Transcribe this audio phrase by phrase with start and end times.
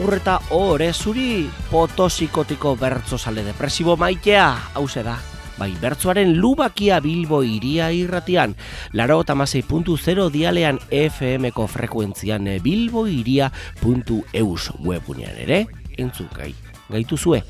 [0.00, 5.18] Agurreta, ore zuri, potosikotiko bertzo sale depresibo maitea, hause da.
[5.58, 8.54] Bai, bertzoaren lubakia bilbo iria irratian,
[8.96, 13.50] laro tamasei puntu zero dialean FM-ko frekuentzian bilbo iria
[13.82, 15.66] puntu eus webunean ere,
[15.98, 16.54] entzukai
[16.88, 17.42] gaitu zue.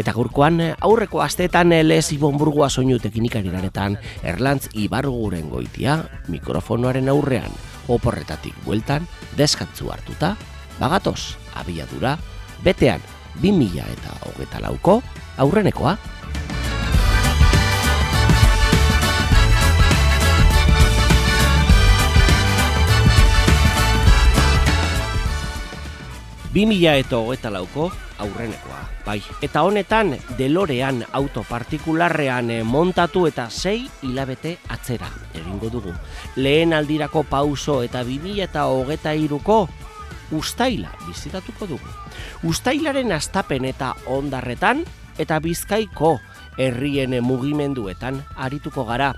[0.00, 5.98] Eta gaurkoan aurreko asteetan lez ibonburgoa soinu teknikari lanetan Erlantz Ibarguren goitia
[6.32, 7.52] mikrofonoaren aurrean
[7.86, 9.04] oporretatik bueltan
[9.36, 10.38] deskatzu hartuta
[10.80, 12.16] bagatoz abiadura
[12.64, 13.02] betean
[13.42, 15.02] 2000 eta hogeta lauko
[15.38, 15.96] aurrenekoa.
[26.58, 27.84] Mila eta hogeta lauko
[28.18, 29.20] aurrenekoa, bai.
[29.42, 35.92] Eta honetan, delorean auto partikularrean montatu eta sei hilabete atzera, egingo dugu.
[36.36, 39.68] Lehen aldirako pauso eta bi eta hogeta iruko
[40.30, 41.88] ustaila bizitatuko dugu.
[42.44, 44.84] Ustailaren astapen eta ondarretan
[45.18, 46.18] eta bizkaiko
[46.58, 49.12] herrien mugimenduetan arituko gara.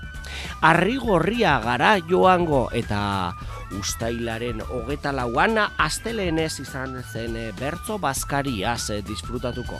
[0.61, 3.33] Arrigorria gara joango eta
[3.77, 9.79] ustailaren hogeta lauan asteleenez izan zen bertzo bazkariaz disfrutatuko.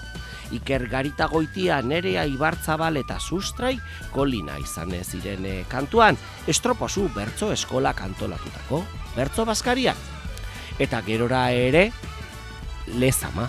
[0.52, 3.78] Iker garita goitia nerea ibartzabal eta sustrai
[4.12, 8.84] kolina izan ziren kantuan, estroposu bertzo eskola kantolatutako
[9.16, 10.21] bertzo bazkariak
[10.82, 11.92] eta gerora ere
[12.98, 13.48] lezama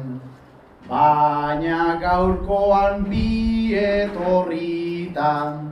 [0.88, 5.70] Baina gaurkoan bi etorritan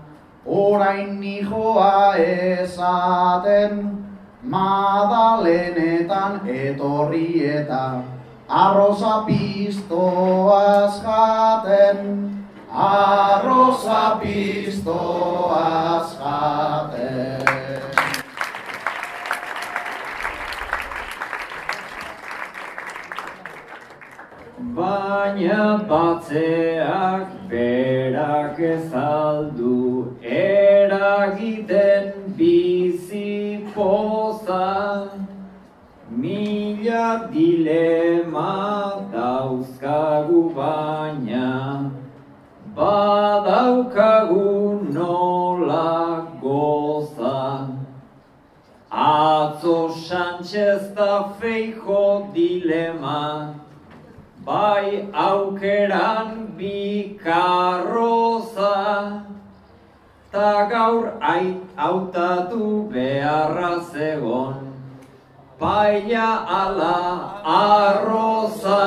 [0.48, 3.97] orain nijoa ezaten,
[4.42, 8.02] madalenetan etorri eta
[8.48, 12.40] arroza piztoaz jaten,
[12.70, 17.42] arroza piztoaz jaten.
[24.78, 35.10] Baina batzeak berak ezaldu eragiten bizi poza
[36.10, 41.90] Mila dilema dauzkagu baina.
[42.74, 44.46] Badaukagu
[44.94, 47.68] nola goza.
[48.90, 53.54] Atzo Sánchez da feijo dilema.
[54.46, 58.74] Bai aukeran bi karroza,
[60.32, 64.56] ta gaur ait hautatu beharra zegon,
[65.60, 66.28] paella
[66.60, 66.98] ala
[67.58, 68.84] arroza,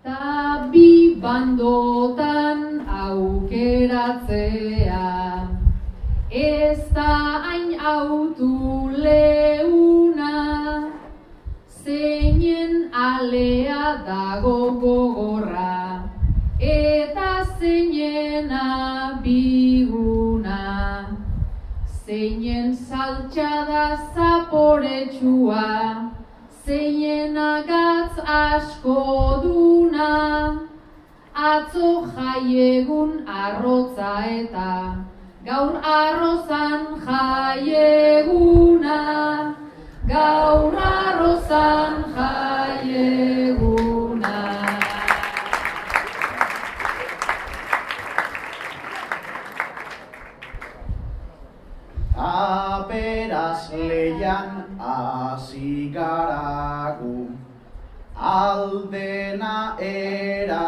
[0.04, 0.72] Ta
[1.24, 2.60] bandotan
[3.04, 4.83] aukeratzea.
[6.34, 10.90] Ez da hain autu leuna,
[11.84, 16.10] zeinen alea dago gogorra,
[16.58, 20.58] eta zeinena biguna.
[22.04, 23.86] Zeinen saltxada
[24.16, 25.70] zaporetsua,
[26.66, 29.00] zeinen agatz asko
[29.46, 30.12] duna,
[31.54, 35.13] atzo jaiegun arrotza eta
[35.46, 39.00] gaur arrozan jaieguna,
[40.08, 43.44] gaur arrozan jaieguna.
[52.16, 57.18] Aperaz leian hasi garagu,
[58.16, 59.58] aldena
[59.92, 60.64] erakusteko,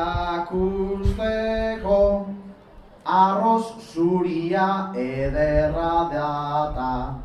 [3.06, 7.22] arroz zuria ederra data,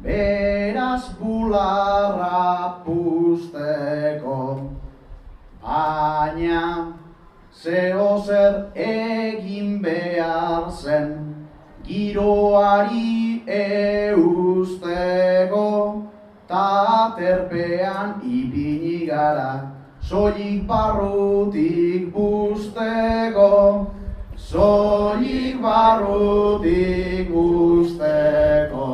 [0.00, 4.70] beraz bularra pusteko.
[5.60, 6.94] Baina,
[7.50, 11.34] zeo zer egin behar zen,
[11.82, 14.86] giroari eusteko,
[16.46, 24.03] ta terpean ipini gara, soilik barrutik busteko,
[24.50, 28.88] soilik barrutik busteko.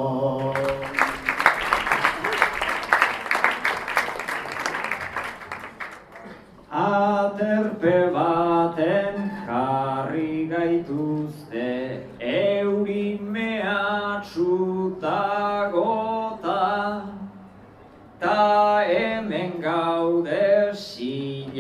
[6.71, 9.17] Aterpe baten
[9.47, 11.71] jarri gaituzte
[12.21, 15.19] euri mehatxuta
[15.75, 16.67] gota
[18.21, 20.75] Ta hemen gaude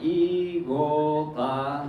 [0.00, 1.84] igota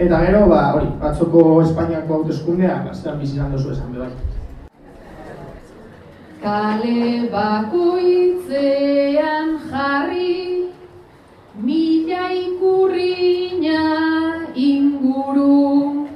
[0.00, 4.12] Eta gero, ba, hori, batzoko Espainiako ba, zelan bizi izan duzu esan, bai.
[6.42, 10.74] Kale bakoitzean jarri,
[11.66, 13.82] mila ikurriña
[14.54, 16.08] inguru,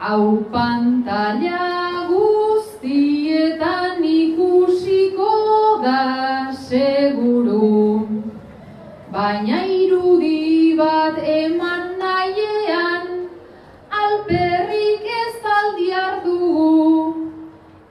[0.00, 1.60] hau pantalla
[2.08, 5.32] guztietan ikusiko
[5.84, 6.00] da
[6.68, 8.08] seguru.
[9.12, 11.71] Baina irudi bat eman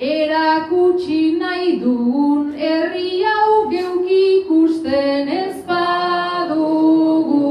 [0.01, 7.41] erakutsi nahi dugun herri hau geuki ikusten ez badugu.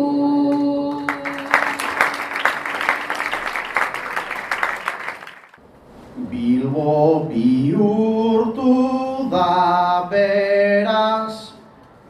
[6.33, 8.75] Bilbo bihurtu
[9.30, 11.35] da beraz,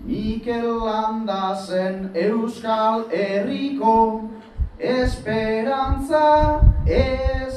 [0.05, 4.31] Mikel Landa zen Euskal Herriko
[4.79, 7.57] esperantza esentzia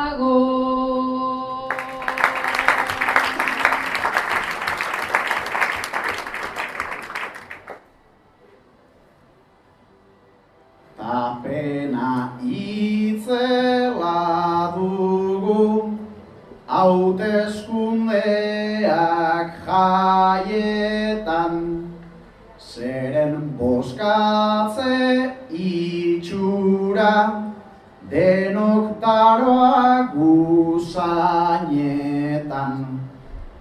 [16.77, 21.55] Hauteskundeak jaietan
[22.61, 27.17] zeren boskatze itxura
[28.11, 32.87] denok taroa guzainetan.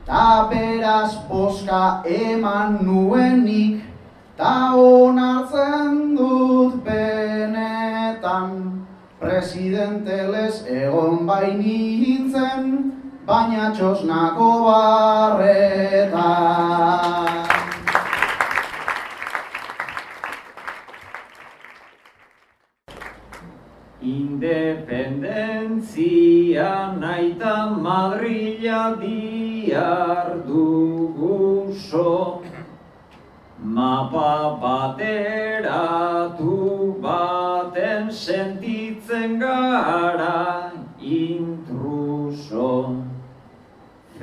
[0.05, 3.95] Ta beraz boska eman nuenik
[4.35, 8.51] Ta onartzen dut benetan,
[9.17, 12.94] presidente les egon bai nintzen,
[13.25, 16.21] baina txosnako barretan.
[24.05, 32.45] Independentzia naita Madrila diar duguso
[33.57, 36.53] Mapa bateratu
[37.01, 40.69] baten sentitzen gara
[41.01, 43.04] intruso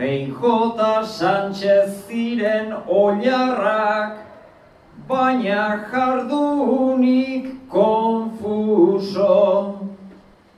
[0.03, 4.17] Feijota Sánchez ziren oilarrak
[5.07, 9.37] baina jardunik konfuso.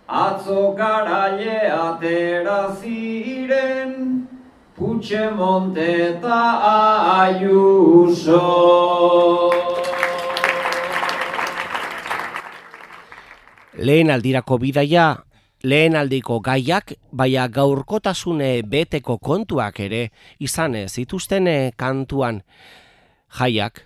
[0.09, 3.93] Atzo garaile atera ziren,
[4.79, 6.41] Puigdemonte eta
[7.19, 8.41] Ayuso.
[13.77, 15.07] Lehen aldirako bidaia,
[15.65, 20.03] lehen aldiko gaiak, baina gaurkotasune beteko kontuak ere
[20.39, 22.43] izan zituzten eh, kantuan
[23.39, 23.81] jaiak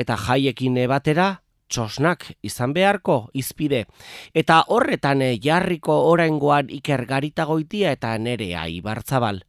[0.00, 1.28] eta jaiekin batera
[1.70, 3.84] txosnak izan beharko izpide.
[4.34, 9.44] Eta horretan eh, jarriko oraingoan Iker Garitagoitia eta nerea Ibarzabal.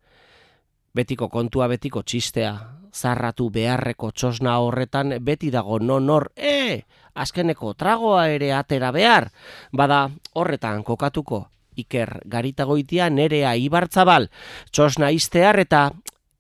[0.94, 2.52] Betiko kontua betiko txistea,
[2.94, 6.84] zarratu beharreko txosna horretan beti dago non hor, e,
[7.16, 9.30] azkeneko tragoa ere atera behar.
[9.72, 11.48] Bada horretan kokatuko
[11.78, 14.28] Iker Garitagoitia nerea Ibarzabal,
[14.72, 15.90] txosna iztear eta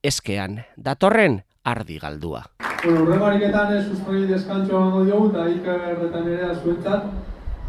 [0.04, 2.44] eskean datorren ardi galdua.
[2.84, 7.06] Bueno, urrengo ariketan ez sustroi deskantxo emango diogu eta Iker eta nerea zuentzat.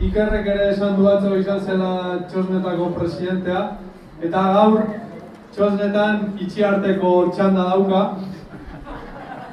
[0.03, 1.93] Ikerrek ere esan du atzo izan zela
[2.31, 3.63] txosnetako presidentea
[4.25, 4.81] eta gaur
[5.55, 8.03] txosnetan itxiarteko txanda dauka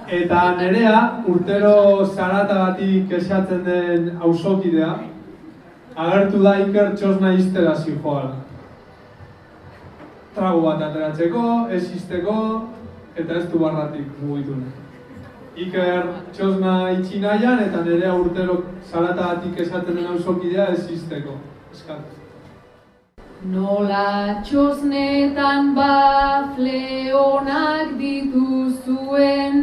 [0.09, 0.99] eta nerea
[1.29, 4.93] urtero zaratagatik esatzen den auzokidea
[5.99, 8.35] agertu da Iker txosna iztera zijoala.
[10.35, 12.35] Trago bat ateratzeko, ez izteko,
[13.15, 14.55] eta ez du barratik mugitu.
[15.59, 21.35] Iker txosna itxi nahian eta nerea urtero zaratatik esaten den auzokidea ez izteko.
[21.73, 22.15] Eskat.
[23.51, 29.61] Nola txosnetan bafle onak dituzuen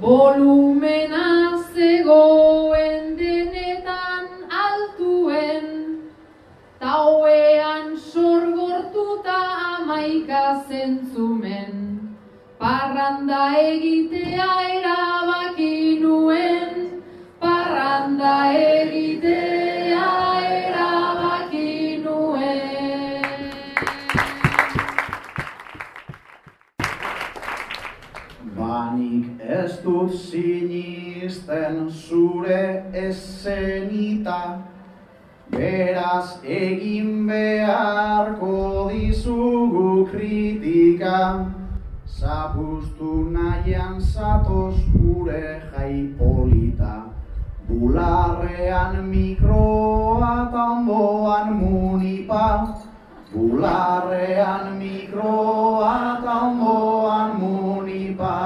[0.00, 1.28] Volumena
[1.72, 3.75] zegoen denetan
[5.26, 5.96] altuen
[6.78, 9.36] Tauean sorgortuta
[9.78, 12.00] amaika zentzumen.
[12.58, 17.02] Parranda egitea erabaki nuen.
[17.40, 20.12] Parranda egitea
[20.50, 23.50] erabaki nuen.
[28.56, 34.58] Banik ez dut sinisten zure esenita,
[35.50, 41.46] beraz egin beharko dizugu kritika.
[42.06, 47.12] Zapuztu nahian zatoz gure jai polita,
[47.68, 52.46] bularrean mikroa tamboan munipa,
[53.34, 58.36] bularrean mikroa tamboan munipa.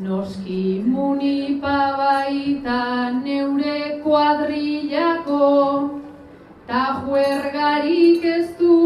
[0.00, 2.76] Noski munipa baita
[3.22, 5.48] neure kuadrillako
[6.66, 8.79] Ta juergarik ez dugu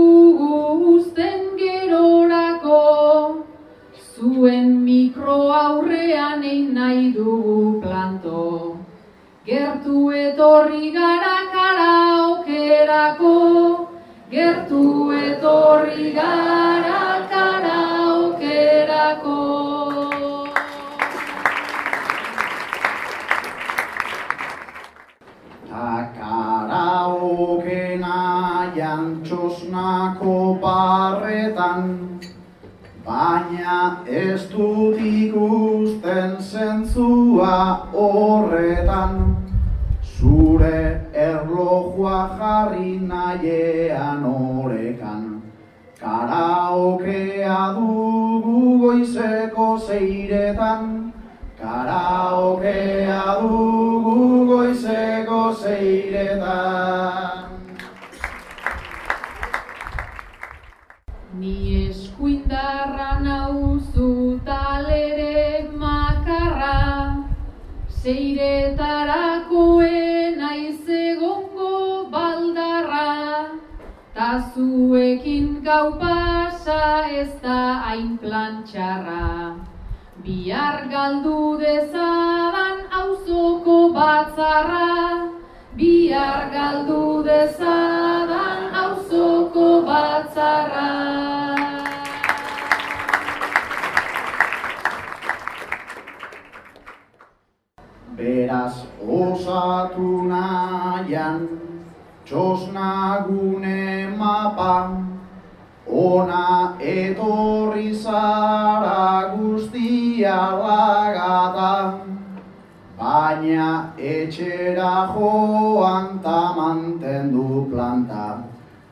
[112.98, 118.44] baina etxera joan ta mantendu planta.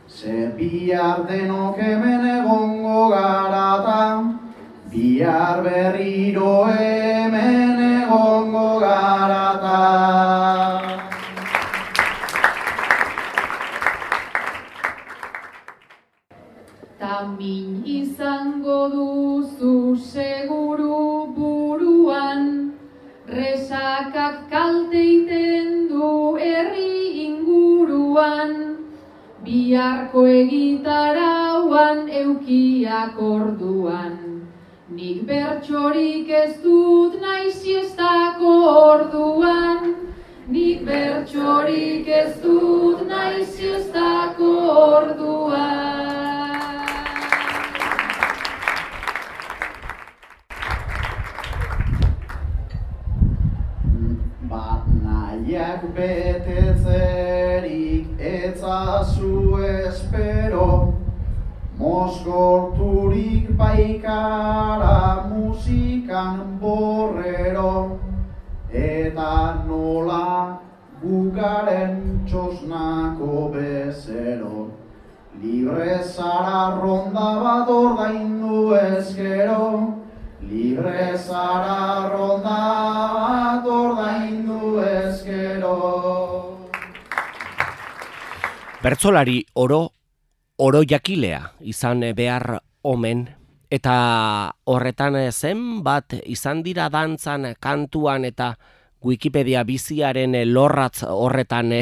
[0.08, 4.02] Ze bihar denok hemen egongo garata,
[4.92, 10.81] bihar berriro hemen egongo garata.
[24.02, 28.76] Resakak kalteiten du herri inguruan,
[29.44, 34.18] biharko egitarauan eukiak orduan.
[34.90, 39.94] Nik bertsorik ez dut nahi siestako orduan,
[40.48, 44.52] nik bertsorik ez dut nahi siestako
[44.98, 46.31] orduan.
[55.94, 56.86] Betetzerik
[58.18, 60.94] etzazu espero,
[61.78, 67.98] Moskorturik baikara musikan borrero,
[68.72, 70.58] Eta nola
[71.02, 74.70] gugaren txosnako bezero,
[75.42, 80.01] Libre zara ronda bat ordaindu ezkero,
[80.52, 82.56] Libre zara ronda
[83.16, 85.76] bat ordaindu ezkero.
[88.84, 89.80] Bertzolari oro
[90.60, 91.40] oro jakilea
[91.72, 93.24] izan behar omen.
[93.72, 93.96] Eta
[94.68, 98.52] horretan zenbat izan dira dantzan kantuan eta
[99.02, 101.72] Wikipedia biziaren lorratz horretan.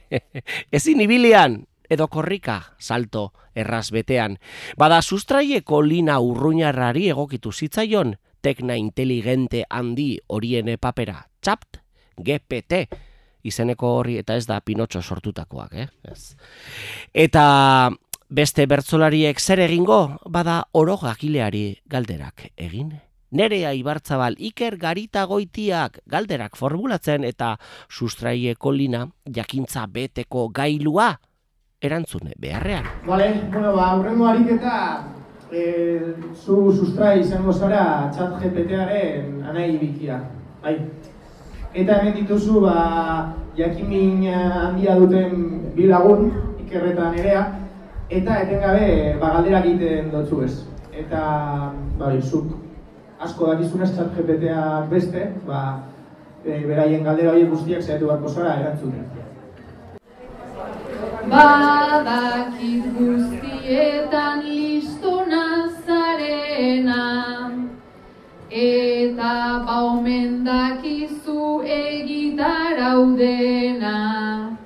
[0.80, 4.38] Ezin ibilian edo korrika salto erraz betean.
[4.76, 11.24] Bada sustraieko lina urruñarrari egokitu zitzaion tekna inteligente handi horien papera.
[11.40, 11.80] Txapt,
[12.16, 12.86] GPT,
[13.48, 15.88] izeneko hori eta ez da pinotxo sortutakoak, eh?
[16.10, 16.36] Ez.
[17.14, 17.90] Eta
[18.28, 22.96] beste bertzolariek zer egingo, bada oro gakileari galderak egin.
[23.30, 27.58] Nerea Ibartzabal Iker Garita Goitiak galderak formulatzen eta
[27.90, 31.10] sustraieko lina jakintza beteko gailua
[31.80, 32.84] erantzune beharrean.
[33.06, 35.04] Vale, bueno, ba, aurrengo ariketa
[35.52, 40.18] e, zu sustrai izango zara chat GPT-aren anai bikia.
[40.62, 40.78] Bai.
[41.74, 46.32] Eta hemen dituzu, ba, jakimin handia duten bilagun,
[46.64, 47.44] ikerretan erea,
[48.10, 48.88] eta etengabe
[49.20, 50.54] ba, galderak egiten dutzu ez.
[50.92, 51.22] Eta,
[52.00, 52.56] bai, zuk
[53.22, 55.62] asko dakizunez chat GPT-ak beste, ba,
[56.42, 59.06] e, beraien galdera horiek guztiak zehatu barko zara erantzuten.
[61.30, 67.04] Badakit guztietan listona zarena
[68.50, 74.58] Eta baumen dakizu egitaraudena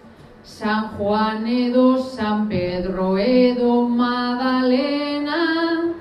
[0.42, 5.92] San Juan edo San Pedro edo Madalena.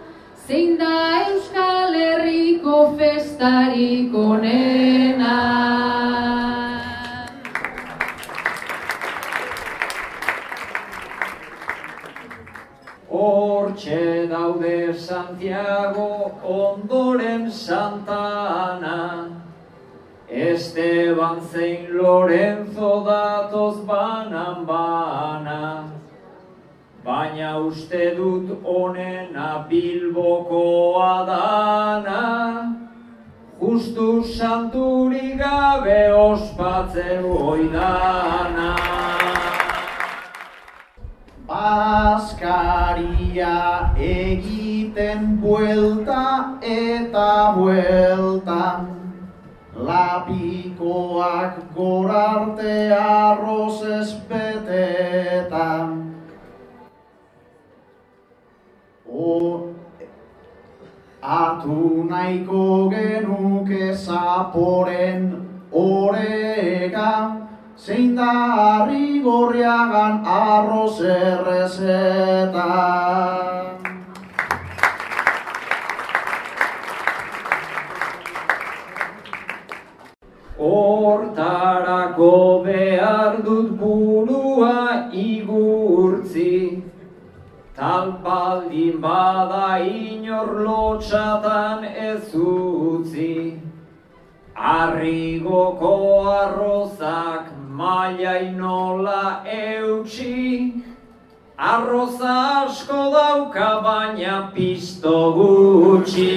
[0.47, 6.40] Zein da Euskal Herriko festarik onena
[13.21, 18.21] Hortxe daude Santiago ondoren Santa
[18.73, 19.29] Ana.
[20.27, 25.91] Esteban zein Lorenzo datoz banan bana.
[27.05, 32.21] Baina uste dut onena Bilbokoa dana
[33.61, 39.00] Justu santuri gabe ospatzen oidana
[41.61, 43.55] Baskaria
[44.01, 46.21] egiten buelta
[46.65, 48.85] eta buelta.
[49.89, 54.65] Lapikoak gorarte arroz espetetan.
[59.05, 59.69] O,
[61.21, 65.21] Atu nahiko genuke zaporen
[65.71, 67.11] orega
[67.83, 72.65] Zein da harri gorriagan arroz errezeta.
[80.59, 86.83] Hortarako behar dut burua igurtzi,
[87.79, 93.57] Talpaldin bada inor lotxatan ez utzi.
[94.75, 95.95] Arrigoko
[96.35, 100.83] arrozak mailai nola eutxi,
[101.57, 106.29] Arroza asko dauka baina pisto gutxi.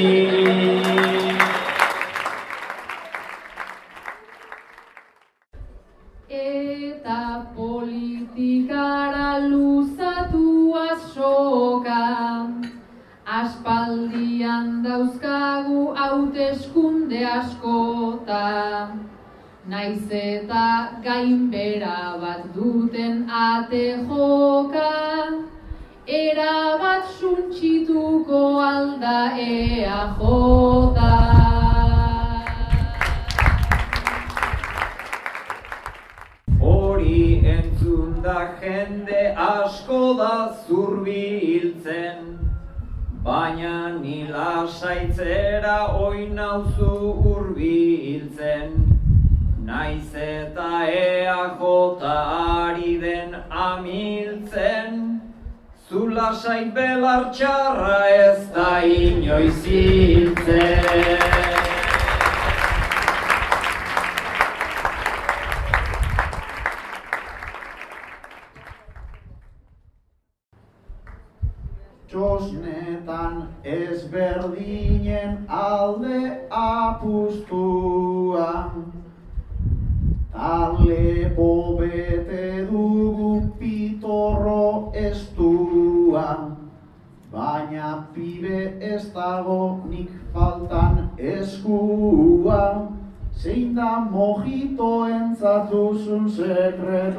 [6.28, 7.22] Eta
[7.56, 10.48] politikara luzatu
[10.88, 12.04] asoka
[13.40, 18.44] Aspaldian dauzkagu hauteskunde askota
[19.66, 24.90] Naiz eta gainbera bat duten ate joka
[26.06, 31.14] Era bat suntxituko alda ea jota
[36.60, 42.36] Hori entzun da jende asko da zurbiltzen,
[43.24, 46.92] baina ni lasaitzera oin nauzu
[47.24, 48.83] hurbiltzen.
[49.74, 51.62] Naiz eta EAJ
[52.06, 55.20] ari den amiltzen,
[55.88, 61.33] zu lasai belar txarra ez da inoiz hiltzen.
[96.76, 97.13] பெற்ற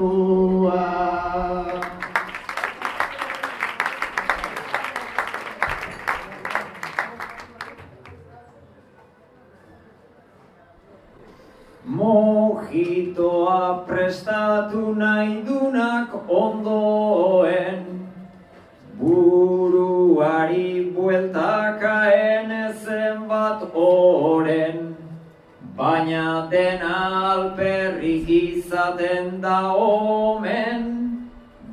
[28.86, 30.96] izaten da omen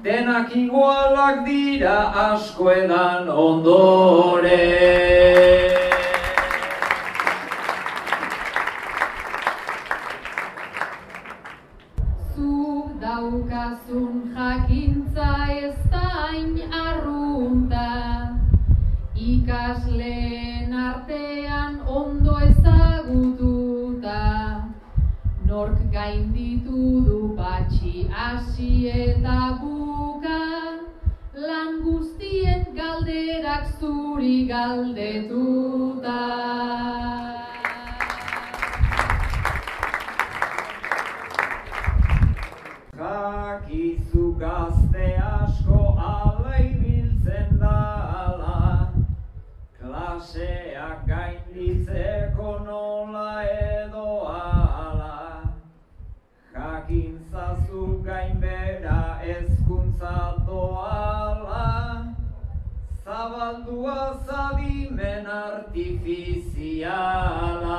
[0.03, 4.51] Denak igualak dira asko edan ondoren
[33.63, 36.21] galderak zuri galdetuta.
[42.97, 48.93] Jakizu gazte asko ala ibiltzen dala.
[49.79, 52.22] Klaseak gainditzeko
[63.23, 67.79] Zabaldua zadimen artifiziala.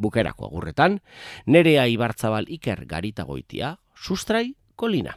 [0.02, 0.98] Bukerako agurretan,
[1.46, 5.14] nerea ibartzabal iker garita goitia, sustrai kolina.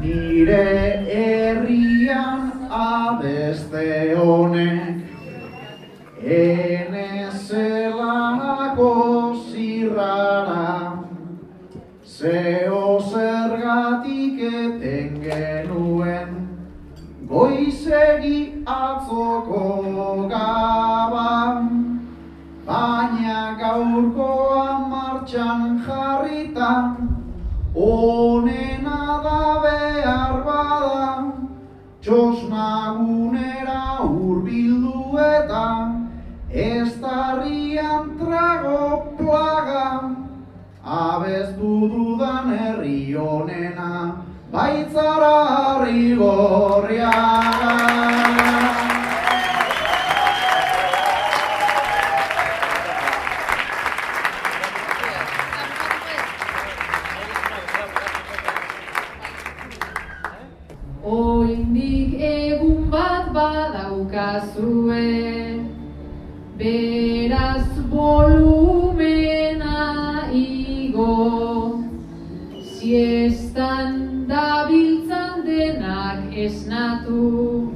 [0.00, 5.00] Nire herrian abeste honek
[6.22, 8.92] Ene zelako
[9.50, 11.04] zirrara
[12.04, 16.32] Zeo zergatik eten genuen
[17.28, 19.66] Goizegi atzoko
[20.30, 21.70] gaban
[22.66, 26.70] Baina gaurkoa martxan jarrita
[27.74, 31.32] Honena da behar bada
[32.02, 35.66] Txosnagunera urbildu eta
[36.50, 40.16] Ez darrian trago plaga.
[40.82, 44.16] Abestu dudan herri honena
[44.50, 48.29] Baitzara harri gorriaga
[64.30, 65.66] badaukazue
[66.56, 69.78] Beraz volumena
[70.32, 71.80] igo
[72.62, 77.72] Siestan dabiltzan denak esnatu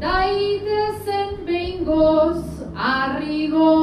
[0.00, 3.74] Daitezen behingoz arrigo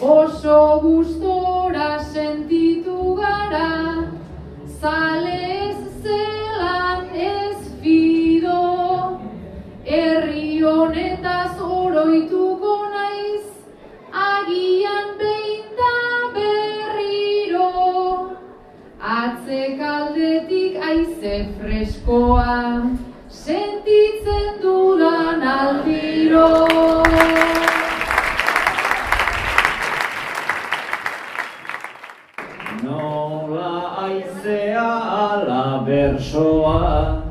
[0.00, 4.04] Oso gustora sentitu gara
[4.80, 5.45] Zale
[21.58, 22.90] freskoa,
[23.28, 26.50] sentitzen dudan aldiro.
[32.82, 33.72] Nola
[34.06, 34.90] aizea
[35.26, 37.22] ala bersoa,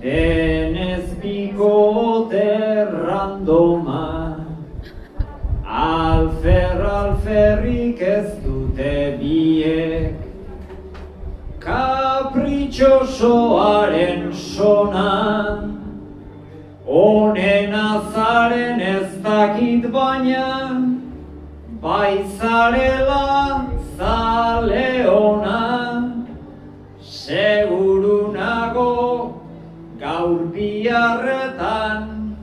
[0.00, 2.50] denez bikote
[2.92, 4.06] randoma.
[5.66, 8.35] Alfer alferrik ez
[12.76, 15.76] kapritxosoaren sonan.
[16.86, 20.80] Honen azaren ez dakit baina,
[21.82, 26.12] bai zarela zale ona,
[27.00, 28.94] seguru nago
[29.98, 32.36] gaur biharretan,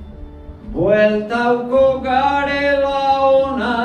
[0.73, 3.77] bueltauko garela ona.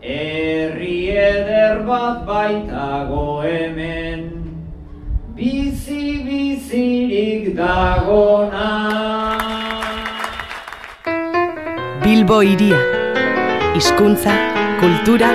[0.00, 4.07] Herri eder bat baitago hemen,
[6.68, 8.68] bizirik dagona.
[12.04, 12.76] Bilbo iria.
[13.76, 14.34] Hizkuntza,
[14.80, 15.30] kultura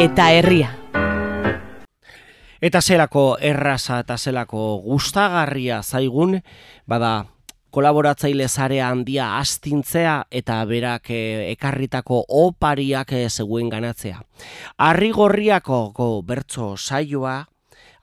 [0.00, 0.70] eta herria.
[2.64, 6.38] Eta zelako erraza eta zelako gustagarria zaigun,
[6.88, 7.26] bada
[7.70, 14.22] kolaboratzaile zarea handia astintzea eta berak eh, ekarritako opariak eh, zegoen ganatzea.
[14.78, 17.42] Arrigorriako bertso saioa,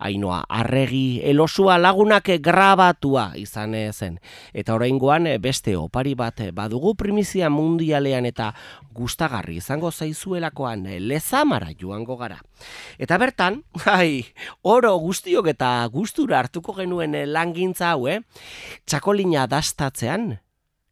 [0.02, 4.18] Ainoa, arregi, elosua lagunak grabatua izan eh, zen.
[4.54, 8.50] Eta oraingoan eh, beste opari bat eh, badugu primizia mundialean eta
[8.98, 12.40] gustagarri izango zaizuelakoan lezamara joango gara.
[12.98, 14.26] Eta bertan, ai,
[14.66, 18.22] oro guztiok eta gustura hartuko genuen langintza hau, eh?
[18.90, 20.32] Txakolina dastatzean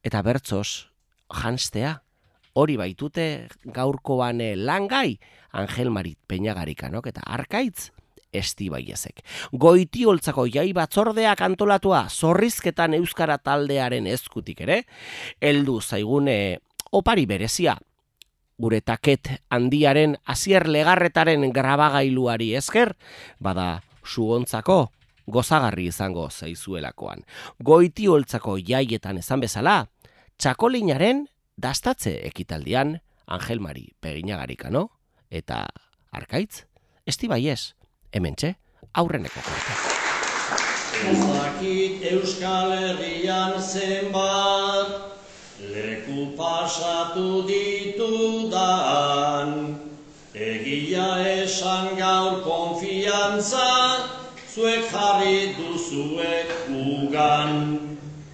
[0.06, 0.92] eta bertzos
[1.42, 1.98] janstea.
[2.60, 5.20] Hori baitute gaurkoan langai
[5.54, 7.90] Angel Marit Peñagarikanok eta Arkaitz
[8.34, 9.22] estibaiezek.
[9.52, 14.84] Goiti holtzako jai batzordeak antolatua zorrizketan euskara taldearen eskutik ere,
[15.42, 16.60] heldu zaigune
[16.92, 17.78] opari berezia,
[18.60, 22.96] gure taket handiaren azier legarretaren grabagailuari esker,
[23.40, 24.90] bada suontzako
[25.30, 27.24] gozagarri izango zaizuelakoan.
[27.64, 29.84] Goiti holtzako jaietan esan bezala,
[30.38, 32.98] txakolinaren dastatze ekitaldian
[33.30, 34.88] Angel Mari Peginagarikano
[35.30, 35.68] eta
[36.12, 36.66] Arkaitz,
[37.06, 37.76] estibaiez,
[38.14, 38.56] hementxe
[38.94, 39.74] aurreneko korte.
[41.10, 44.88] Ezakit Euskal Herrian zenbat
[45.60, 49.50] leku pasatu ditudan.
[50.34, 51.10] Egia
[51.44, 53.70] esan gaur konfiantza
[54.54, 57.80] zuek jarri duzuek ugan.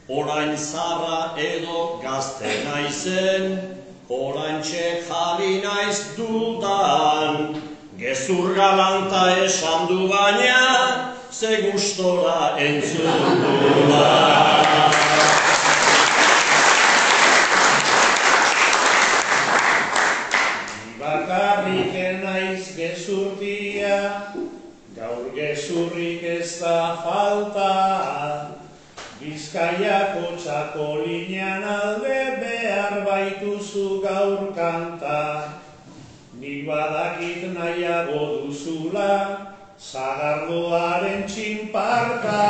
[0.08, 3.60] Orain zarra edo gazte naizen,
[4.10, 7.65] orain txek jarri naiz dudan
[8.06, 14.10] Gezur galanta esan du baina, ze gustora entzun duda.
[21.00, 23.98] Bakarrik naiz gezurtia,
[24.94, 27.72] gaur gezurrik ez da falta.
[29.18, 35.05] Bizkaiako txakolinean alde behar baituzu gaur kanta.
[36.86, 39.14] Badakit nahiago duzula,
[39.74, 42.42] zagardoaren txinparta.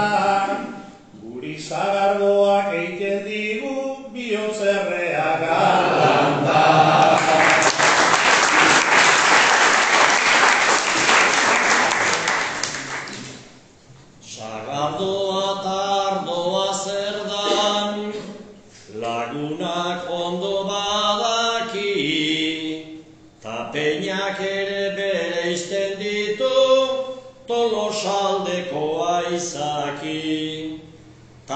[1.24, 3.05] Guri zagardoak eite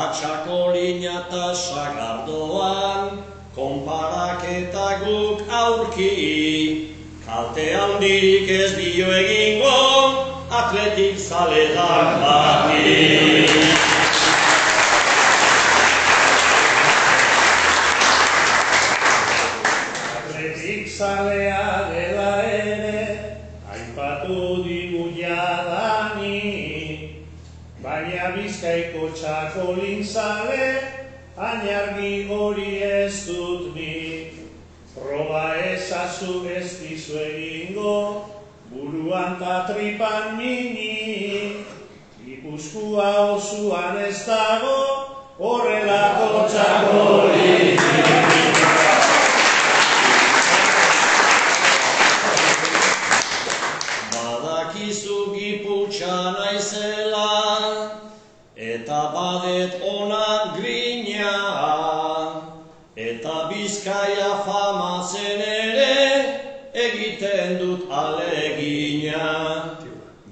[0.09, 3.19] Ta txakolina ta sagardoan,
[3.53, 6.89] konparaketa guk aurki,
[7.21, 9.75] kalte handirik ez dio egingo,
[10.49, 13.78] atletik zaledak bati.
[29.49, 30.81] Txakolin zale,
[31.37, 34.31] ainargi hori ez dut ni.
[34.93, 38.29] Proba ezazu ez dizu egingo,
[38.69, 41.65] buruan ta tripan mini,
[42.27, 44.77] ikuskua osuan ez dago,
[45.39, 47.38] horrelako txakolin.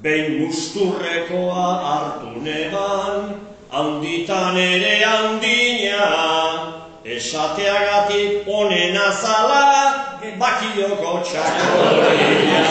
[0.01, 6.03] Behin musturrekoa hartu neban, handitan ere handina.
[7.01, 9.63] Esateagatik honen azala,
[10.37, 12.61] bakioko txakolina.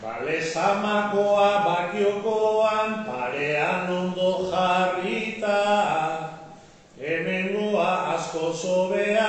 [0.00, 5.58] Bale zamakoa bakiokoan parean ondo jarrita
[7.00, 9.19] Hemengoa asko zobea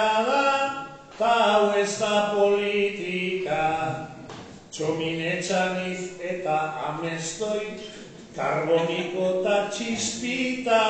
[1.82, 3.61] ez da politika
[4.71, 6.57] Txominetxaniz eta
[6.88, 7.65] amestoi,
[8.36, 10.82] karboniko eta txispita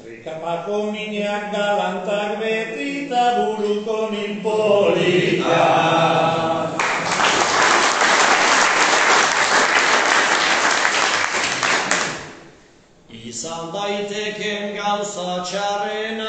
[0.00, 5.62] Trikapako minak galantak beti eta buruko min polita.
[13.10, 16.25] Izan daiteken gauza txarrena,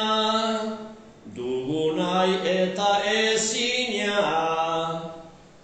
[2.18, 4.14] dugunai eta ezina.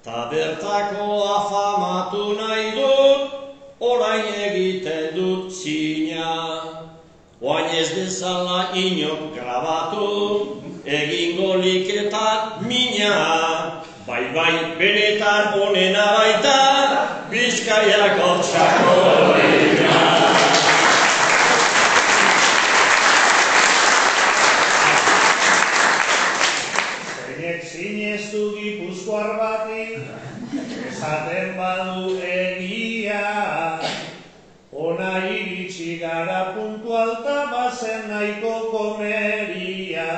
[0.03, 3.31] Ta bertako afamatu nahi dut,
[3.79, 6.61] orain egiten dut zina.
[7.41, 13.83] Oain ez bezala inok grabatu, egingo liketan mina.
[14.07, 16.59] Bai bai benetan onena baita,
[17.31, 20.03] Bizkaiako txakolina.
[27.43, 29.99] Zeinek sinestu gipuzkoar bati,
[30.87, 33.79] esaten badu egia.
[34.71, 40.11] Ona iritsi gara puntu alta bazen nahiko komeria.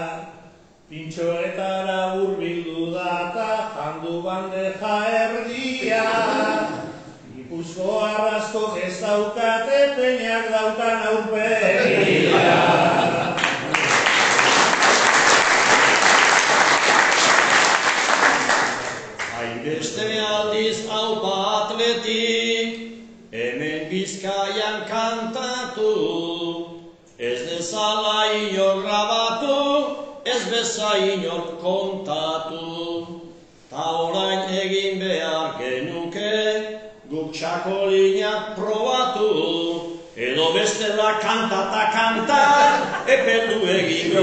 [0.90, 6.06] Pintxoetara hurbildu da ta jandu bandeja erdia.
[7.34, 10.95] Gipuzko arrasko ez daukate peinak daukan
[41.26, 42.42] kanta ta kanta,
[43.10, 44.14] epeldu egin.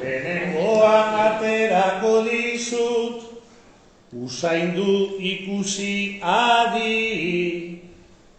[0.00, 3.18] Lehenengoan aterako dizut,
[4.12, 7.80] usaindu ikusi adi,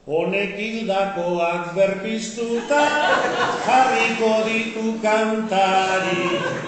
[0.06, 2.86] honek hildakoak berpiztuta,
[3.66, 6.65] jarriko ditu kantari.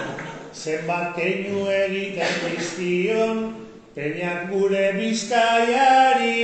[0.58, 3.42] Zenbat keinu egiten dizkion,
[3.94, 6.34] peinak gure bizkaiari,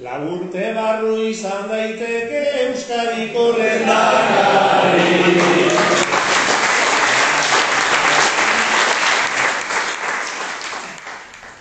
[0.00, 5.08] Laburte barru izan daiteke Euskadiko lehendakari.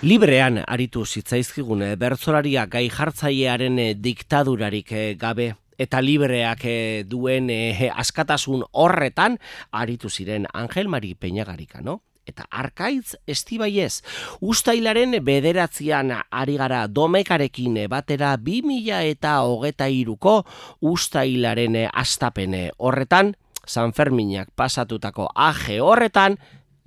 [0.06, 5.50] Librean aritu zitzaizkigun bertsolaria gai jartzailearen diktadurarik eh, gabe
[5.80, 9.40] eta libreak eh, duen eh, askatasun horretan
[9.72, 12.02] aritu ziren Angel Mari Peñagarika, no?
[12.30, 14.04] Eta arkaitz estibaiez,
[14.46, 20.44] ustailaren bederatzean ari gara domekarekin batera 2000 eta hogeta iruko
[20.82, 23.34] ustailaren astapene horretan,
[23.66, 26.38] San Ferminak pasatutako aje horretan,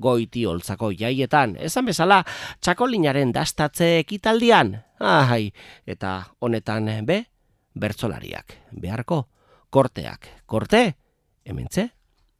[0.02, 2.22] goiti holtzako jaietan, esan bezala
[2.60, 5.52] txakolinaren dastatze ekitaldian, ahai,
[5.86, 7.22] eta honetan be,
[7.74, 9.26] bertzolariak, beharko,
[9.70, 10.96] korteak, korte,
[11.44, 11.88] hementze,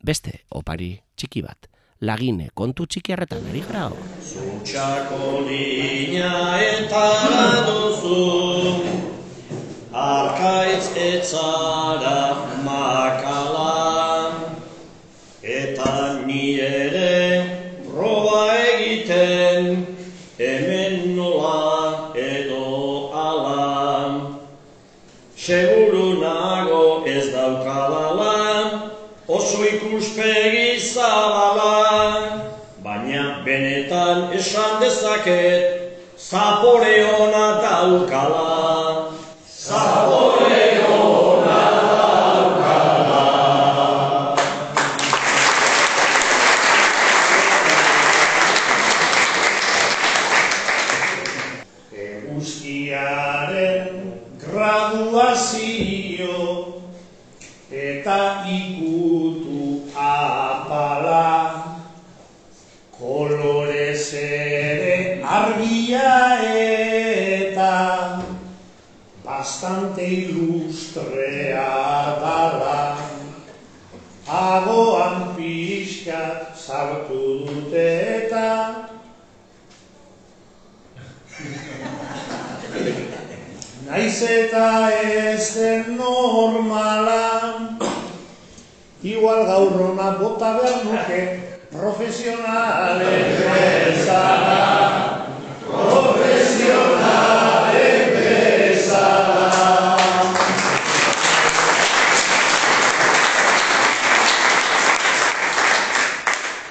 [0.02, 1.68] beste opari txiki bat,
[2.02, 3.98] lagine kontu txiki harretan ari gara hor.
[4.66, 7.06] Txakolina eta
[7.68, 8.22] duzu,
[9.92, 12.18] arkaitz etzara
[12.66, 13.81] makala,
[35.24, 38.61] dezaket, zapore ona daukala.
[84.22, 87.52] Eta ez den normala.
[89.02, 91.42] Igual gaur hona bota behar nuke
[91.74, 94.62] Profesionalen bezala
[95.66, 99.98] Profesionalen bezala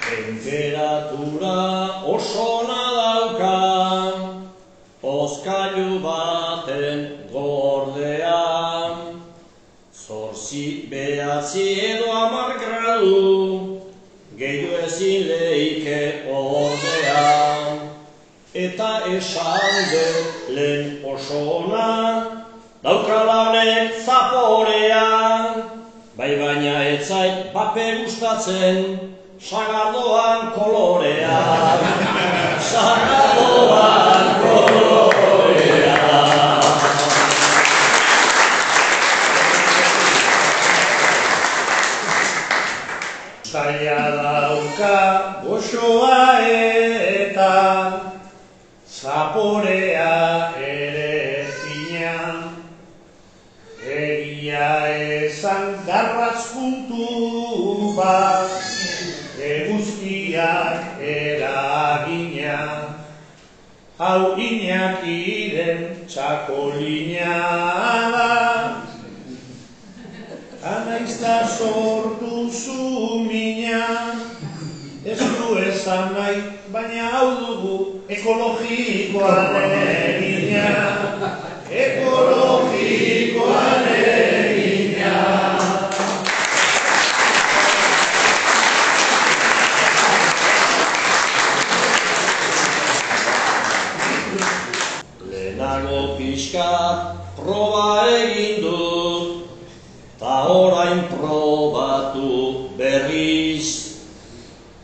[0.08, 1.60] Temperatura
[2.08, 3.60] oso ona dauka.
[5.02, 5.98] Oskailu
[11.42, 13.82] behatzi edo amar gradu
[14.38, 17.90] Gehiu ezin leike ordean
[18.54, 21.88] Eta esan dut lehen oso ona
[22.84, 25.44] Daukala honek zaporean
[26.16, 28.98] Bai baina ez zait pape gustatzen
[29.40, 31.86] Sagardoan kolorean
[32.70, 33.31] Sagardoan
[44.72, 48.14] dauka goxoa eta
[48.86, 52.52] zaporea ere fina
[53.84, 54.86] Egia
[55.26, 58.48] esan garratz puntu bat
[59.42, 62.60] eguzkiak eragina.
[63.98, 67.34] Hau inakiren txakolina
[68.14, 68.30] da.
[70.62, 74.11] Anaizta sortu zu mina
[75.04, 76.36] Ez du esan nahi,
[76.70, 77.72] baina hau dugu
[78.16, 79.80] ekologikoan egina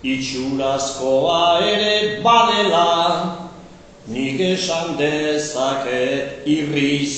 [0.02, 3.48] Itxurazkoa ere badela
[4.08, 7.14] Nik esan dezaket irriz.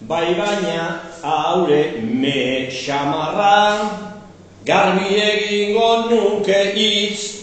[0.00, 3.88] Bai baina haure me xamarra
[4.64, 7.38] Garbi egingo nuke hitz.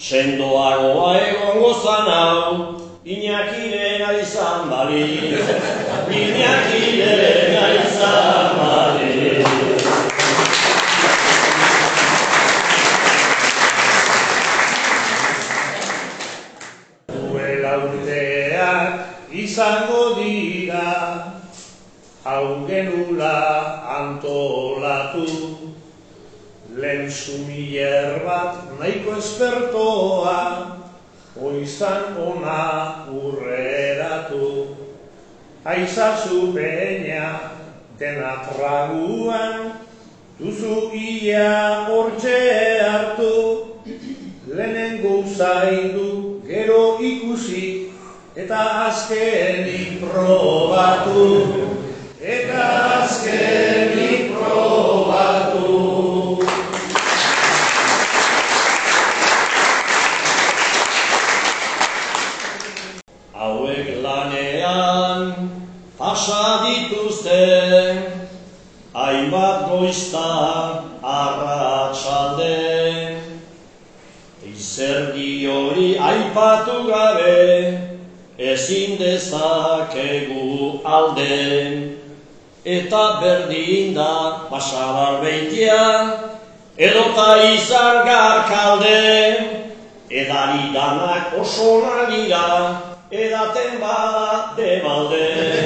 [0.00, 5.44] Sendoagoa egongo zan hau Iñakiren ari zan baliz
[6.08, 9.69] Iñakiren ari zan baliz
[19.60, 21.36] izango dira.
[22.24, 22.64] Hau
[24.00, 25.28] antolatu.
[26.80, 30.78] Lehen sumier bat nahiko espertoa
[31.36, 34.76] Oizan ona urreratu.
[35.64, 37.52] Aizazu peña
[37.98, 39.76] dena traguan
[40.38, 43.36] Duzu ia hortxe hartu.
[44.48, 47.79] Lehenengo zaindu gero ikusi
[48.40, 51.24] Eta azkenik probatu.
[52.16, 52.64] Eta
[53.04, 55.68] azkenik probatu.
[63.36, 65.52] Hauek lanean
[66.00, 67.44] pasa dituzte
[68.96, 70.32] Hainbat goizta
[71.04, 72.56] arratsalde.
[74.48, 77.89] Izerdi hori aipatu gabe
[78.40, 81.92] Ezin dezakegu alde
[82.64, 85.82] Eta berdin da pasabar beitia
[86.78, 88.96] Edota izar garkalde
[90.08, 92.80] Edari danak oso nagira
[93.12, 95.59] Edaten bada debalde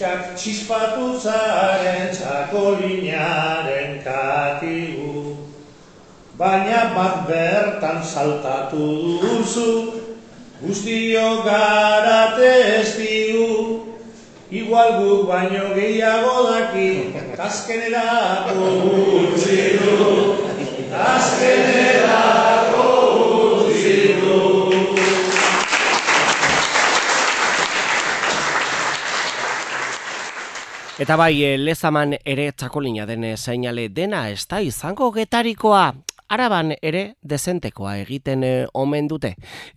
[0.00, 5.36] pixkak txispatu zaren txakolinaren katigu.
[6.40, 9.92] Baina bat bertan saltatu duzu
[10.60, 13.84] Guztio gara testigu
[14.48, 18.72] igual guk baino gehiago daki, azkenerako
[19.20, 20.39] utzi du,
[31.00, 35.94] Eta bai, eh, lezaman ere txakolina den seinale dena ez da izango getarikoa.
[36.28, 39.30] Araban ere dezentekoa egiten eh, omen dute.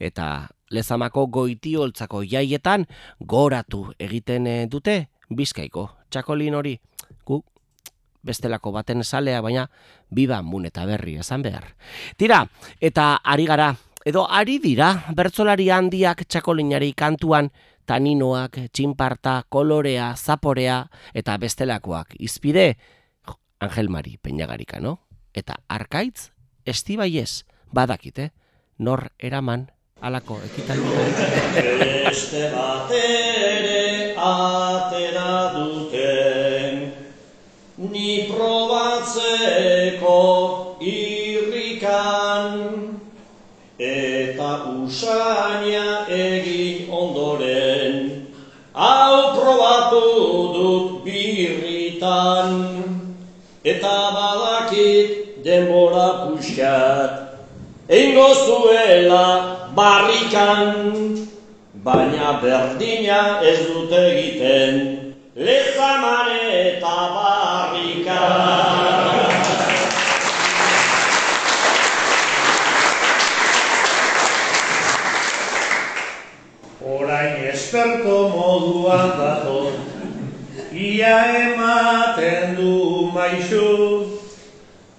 [0.03, 2.83] Eta lezamako goitioltzako jaietan
[3.21, 4.97] goratu egiten eh, dute
[5.29, 6.75] bizkaiko txakolin hori.
[7.23, 7.39] Gu
[8.21, 9.69] bestelako baten salea, baina
[10.11, 11.71] biba mun eta berri esan behar.
[12.17, 12.43] Tira,
[12.81, 17.47] eta ari gara, edo ari dira, bertzolari handiak txakolinari kantuan,
[17.85, 22.15] taninoak, txinparta, kolorea, zaporea eta bestelakoak.
[22.19, 22.77] Izpide,
[23.59, 24.99] Angel Mari Peñagarika, no?
[25.33, 26.31] Eta arkaitz,
[26.65, 28.31] estibaiez, badakite,
[28.77, 29.71] nor eraman
[30.01, 31.05] alako ekitaldia.
[32.09, 36.91] Beste bat ere atera duten,
[37.89, 39.72] ni probatzeko
[49.93, 52.49] probatu dut birritan,
[53.63, 57.11] eta badakit denbora puxkat,
[57.89, 61.27] Eingo zuela barrikan,
[61.83, 64.73] baina berdina ez dute egiten,
[65.35, 68.63] lezaman eta barrikan.
[76.83, 79.82] Orain esperto moduan dator,
[80.73, 84.09] ia ematen du maizu,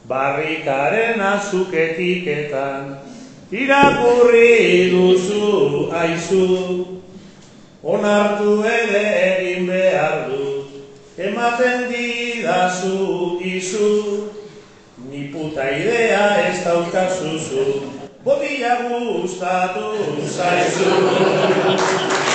[0.07, 2.99] barrikaren azuketiketan,
[3.51, 7.03] irakurri duzu aizu,
[7.83, 10.63] onartu ere egin behar du,
[11.19, 14.31] ematen didazu izu,
[15.11, 17.67] ni puta idea ez daukazuzu,
[18.23, 19.91] botila gustatu
[20.23, 22.34] zaizu.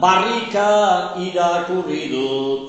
[0.00, 2.60] Barrika irakurri dut.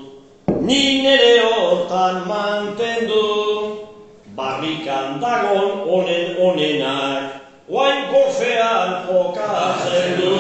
[0.62, 3.88] Ni nere hortan mantendu.
[4.36, 7.24] Barrikan dagon honen honenak,
[7.68, 10.36] oain gofean jokatzen du.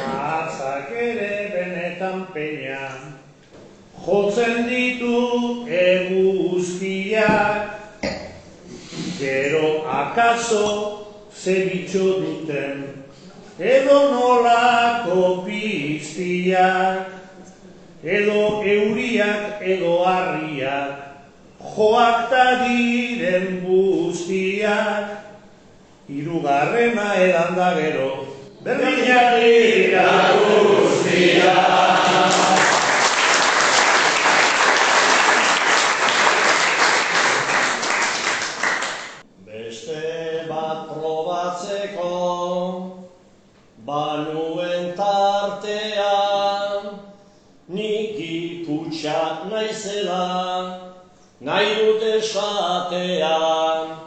[0.00, 2.84] Matzak ere benetan peina,
[4.04, 5.16] jotzen ditu
[5.64, 7.63] eguzkiak,
[9.24, 10.64] gero akaso
[11.32, 12.84] zebitxo duten,
[13.58, 17.08] edo nolako piztiak,
[18.04, 20.92] edo euriak edo harriak,
[21.72, 25.04] joak ta diren guztiak,
[26.12, 28.10] hirugarrena edan da gero,
[28.64, 30.08] berdinak dira
[52.94, 53.98] esatean,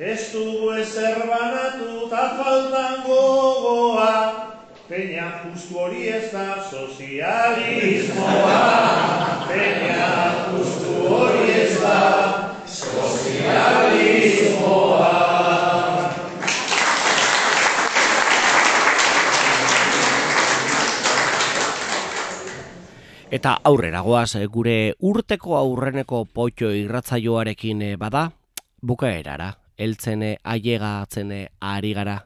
[0.00, 4.48] Ez dugu ezer banatu ta faltan gogoa,
[4.88, 9.44] peña justu hori ez da sozialismoa.
[9.44, 15.12] Peña justu hori ez da sozialismoa.
[23.30, 28.32] Eta aurrera goaz, gure urteko aurreneko potxo irratzaioarekin eh, bada,
[28.80, 32.18] bukaerara, heltzene ailegatzene ari gara,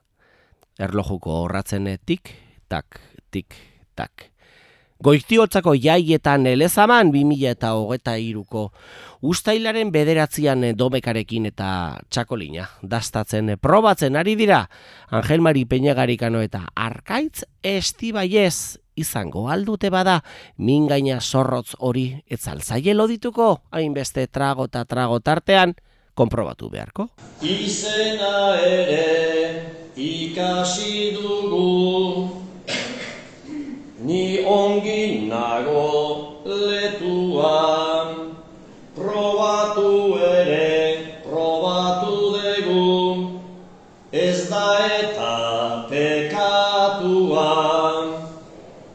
[0.78, 2.34] erlojuko horratzene tik,
[2.68, 2.98] tak,
[3.30, 3.54] tik,
[3.94, 4.30] tak.
[5.04, 8.68] Goiztiotzako jaietan elezaman 2000 eta hogeta iruko
[9.26, 14.62] ustailaren bederatzian domekarekin eta txakolina dastatzen eh, probatzen ari dira.
[15.10, 20.20] Angel Mari Peñagarikano eta Arkaitz Estibaiez izango aldute bada
[20.56, 23.58] mingaina zorrotz hori etzaltzaile lodituko?
[23.74, 25.74] Hainbeste trago eta trago tartean
[26.14, 27.08] konprobatu beharko.
[27.42, 32.30] Izena ere ikasi dugu.
[34.04, 38.34] Ni ongi nago letuan
[38.94, 43.42] Probatu ere, probatu dugu.
[44.12, 47.34] Ez da eta pekatuan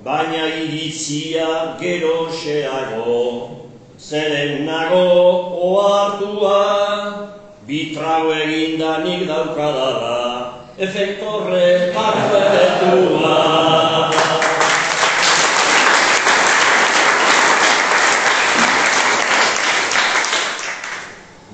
[0.04, 3.59] Baina iritzia geroxeago
[4.10, 5.06] Zeren nago
[5.70, 6.62] oartua
[7.68, 10.22] Bitrago eginda nik daukadala
[10.82, 13.36] Efektorre parfetua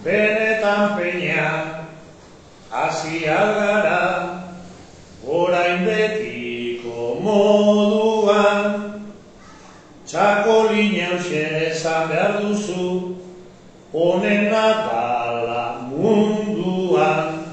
[0.05, 1.51] Benetan peña
[2.71, 3.74] hasi algara
[10.15, 13.19] Txakolina eusen esan behar duzu
[13.91, 17.43] honena dala munduan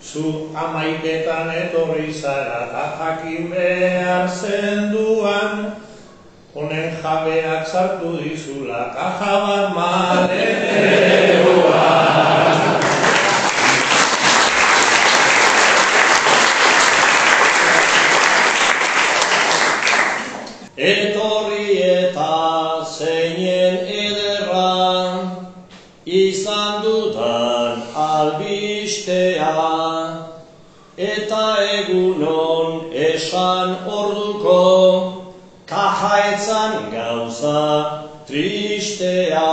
[0.00, 5.76] Zu amaiketan etorri zara eta jakin behar zenduan
[6.56, 10.46] Honen jabeak sartu dizula kaja bat maleteroan.
[31.78, 34.60] Egunon esan orduko,
[35.66, 37.62] kajaetzan gauza
[38.26, 39.46] tristea,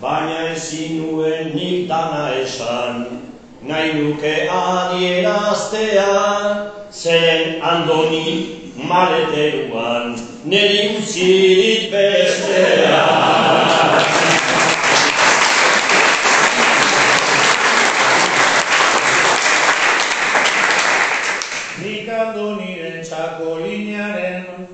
[0.00, 3.06] baina ezin nuen nik dana esan,
[3.62, 6.12] nahi nuke adieraztea,
[6.92, 13.02] zeren andoni maleteruan, niri utzirik bestea.
[21.82, 24.68] Nik andoniren txakolinaren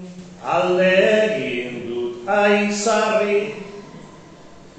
[0.45, 0.93] alde
[1.25, 3.41] egin dut aizarri,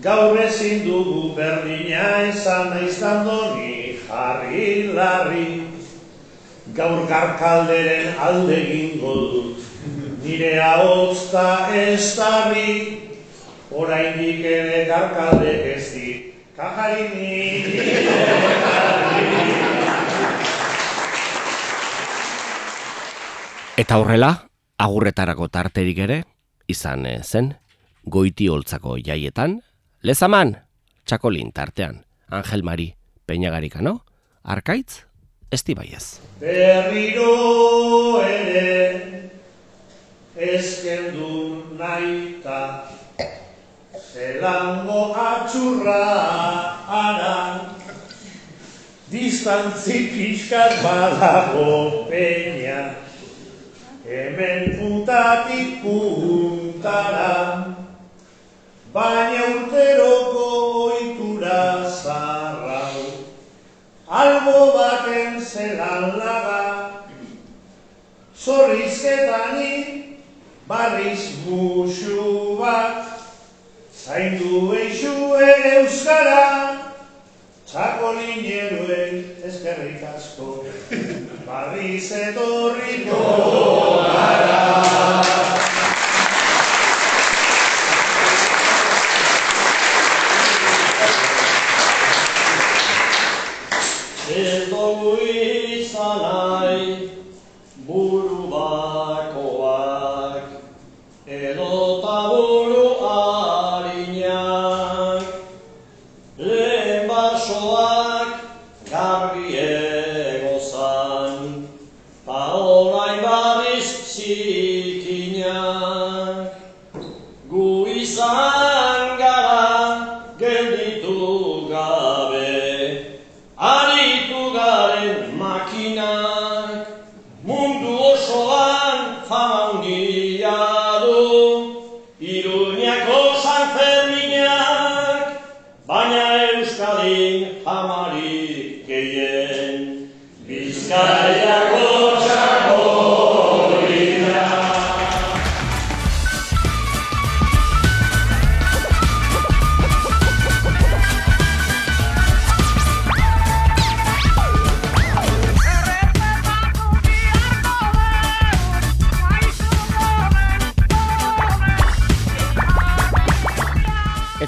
[0.06, 5.48] Gaur ezin dugu berdina izan naiztan doni jarri larri.
[6.78, 9.66] Gaur garkalderen alde egingo dut,
[10.22, 12.78] nire ahotz da ez darri.
[13.74, 16.14] Oraindik ere garkaldek ez di,
[16.54, 17.42] kajarini.
[23.82, 24.36] Eta horrela,
[24.78, 26.24] agurretarako tarterik ere,
[26.70, 27.56] izan zen,
[28.06, 29.64] goiti holtzako jaietan,
[30.06, 30.52] lezaman,
[31.02, 32.92] txakolin tartean, Angel Mari,
[33.26, 34.04] Peñagarika, no?
[34.44, 35.02] Arkaitz,
[35.50, 36.20] esti baiez.
[36.38, 39.32] Berriro ere
[40.36, 42.60] ezkendu naita
[44.14, 46.04] Zelango atxurra
[46.86, 47.38] ara
[49.10, 52.94] Distantzi pixkat badago peña
[54.06, 57.75] Hemen puntatik puntara
[58.96, 60.44] Baina urteroko
[60.88, 63.02] oitura zarrau.
[64.08, 66.62] Albo baten zelan laga
[68.40, 69.74] Zorrizketani
[70.70, 73.04] barriz musu bat.
[73.92, 76.48] Zaindu eixue euskara.
[77.68, 80.64] Txakolineroen eskerrik asko.
[81.44, 84.05] Barriz etorriko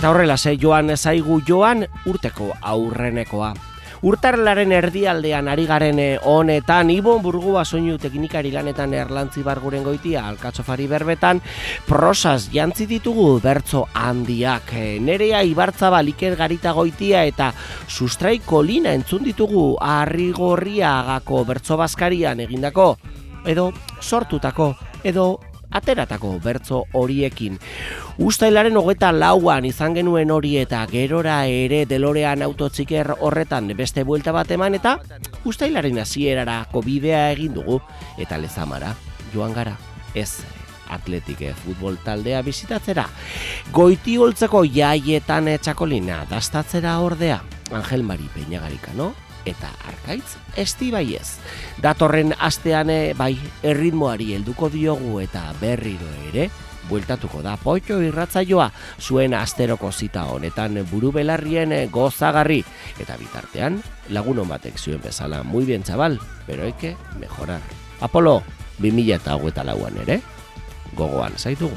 [0.08, 3.50] Eta horrela ze joan zaigu joan urteko aurrenekoa.
[4.08, 10.88] Urtarlaren erdialdean ari garen eh, honetan, Ibon Burgua soinu teknikari lanetan erlantzi barguren goitia, alkatzofari
[10.88, 11.42] berbetan,
[11.90, 14.72] prosaz jantzi ditugu bertzo handiak.
[14.80, 17.52] Eh, Nerea Ibartzaba liker garita goitia eta
[17.90, 22.94] sustrai kolina entzun ditugu arrigorriagako bertzo baskarian egindako,
[23.44, 24.72] edo sortutako,
[25.04, 25.34] edo
[25.72, 27.60] ateratako bertzo horiekin.
[28.18, 34.52] Uztailaren hogeta lauan izan genuen hori eta gerora ere delorean autotziker horretan beste buelta bat
[34.52, 34.98] eman eta
[35.48, 37.82] Uztailaren hasierarako bidea egin dugu
[38.18, 38.96] eta lezamara
[39.34, 39.78] joan gara.
[40.16, 40.44] Ez
[40.90, 43.06] atletik futbol taldea bizitatzera.
[43.76, 47.42] Goiti holtzeko jaietan txakolina dastatzera ordea.
[47.72, 49.14] Angel Mari Peñagarika, no?
[49.48, 51.38] Eta arkaitz esti baiez.
[51.84, 53.34] Datorren astean eh, bai
[53.64, 56.50] erritmoari helduko diogu eta berriro ere
[56.88, 58.70] bueltatuko da poitxo irratzaioa
[59.02, 62.62] zuen asteroko zita honetan buru belarrien eh, gozagarri
[63.00, 67.62] eta bitartean lagunon batek zuen bezala muy bien chaval, pero hay que mejorar.
[68.00, 68.44] Apolo
[68.80, 70.22] 2000 eta lauan ere
[70.96, 71.76] gogoan zaitugu.